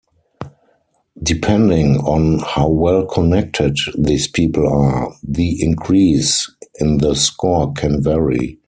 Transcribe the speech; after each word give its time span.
Depending 1.21 1.97
on 1.97 2.39
how 2.39 2.67
well-connected 2.69 3.77
these 3.95 4.27
people 4.27 4.67
are, 4.67 5.13
the 5.23 5.61
increase 5.61 6.49
in 6.79 6.97
the 6.97 7.13
score 7.13 7.71
can 7.73 8.01
vary. 8.01 8.57